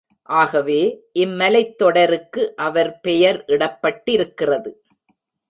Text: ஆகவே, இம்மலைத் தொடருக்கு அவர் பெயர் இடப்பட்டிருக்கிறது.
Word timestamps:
ஆகவே, 0.23 1.03
இம்மலைத் 1.19 1.75
தொடருக்கு 1.75 2.55
அவர் 2.55 2.99
பெயர் 2.99 3.43
இடப்பட்டிருக்கிறது. 3.47 4.73